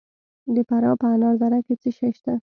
د 0.55 0.57
فراه 0.67 0.95
په 1.01 1.07
انار 1.13 1.35
دره 1.41 1.59
کې 1.65 1.73
څه 1.81 1.89
شی 1.97 2.09
شته؟ 2.17 2.33